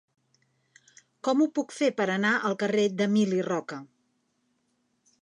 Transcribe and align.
Com 1.27 1.43
ho 1.43 1.47
puc 1.59 1.77
fer 1.81 1.91
per 2.01 2.09
anar 2.15 2.33
al 2.51 2.59
carrer 2.65 2.89
d'Emili 3.03 3.47
Roca? 3.53 3.83